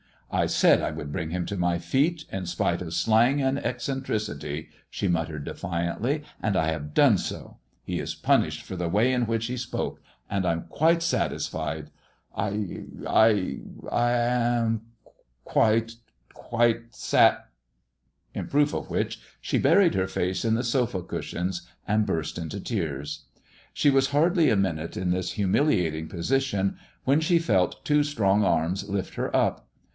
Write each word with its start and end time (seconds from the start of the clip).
"I 0.31 0.45
said 0.47 0.81
I 0.81 0.89
would 0.91 1.11
bring 1.11 1.29
him 1.29 1.45
to 1.47 1.57
my 1.57 1.77
feet 1.77 2.25
in 2.31 2.45
spite 2.47 2.81
of 2.81 2.93
slang 2.93 3.39
and 3.41 3.59
eccentricity," 3.63 4.69
she 4.89 5.07
muttered, 5.07 5.43
defiantly; 5.43 6.23
"and 6.41 6.55
I 6.55 6.71
have 6.71 6.93
done 6.95 7.17
so! 7.19 7.57
He 7.83 7.99
is 7.99 8.15
punished 8.15 8.63
for 8.63 8.75
the 8.75 8.89
way 8.89 9.11
in 9.11 9.27
which 9.27 9.45
he 9.47 9.57
spoke 9.57 10.01
and 10.29 10.45
I'm 10.45 10.63
quite 10.69 11.03
satisfied. 11.03 11.91
I— 12.33 12.77
I— 13.07 13.59
I— 13.91 14.11
am— 14.11 14.83
quite— 15.43 15.95
quite 16.33 16.95
sat" 16.95 17.47
In 18.33 18.47
proof 18.47 18.73
of 18.73 18.89
which 18.89 19.19
she 19.39 19.59
biu*ied 19.59 19.95
her 19.95 20.07
face 20.07 20.45
in 20.45 20.55
the 20.55 20.63
sofa 20.63 21.03
cushions 21.03 21.67
and 21.85 22.07
burst 22.07 22.37
into 22.39 22.61
tears. 22.61 23.25
She 23.73 23.89
was 23.91 24.07
hardly 24.07 24.49
a 24.49 24.55
minute 24.55 24.95
in 24.97 25.11
this 25.11 25.33
humiliating 25.33 26.07
position 26.07 26.77
when 27.03 27.19
she 27.19 27.37
felt 27.37 27.83
two 27.85 28.01
strong 28.03 28.43
arms 28.45 28.87
lift 28.89 29.15
her 29.15 29.35
up. 29.35 29.67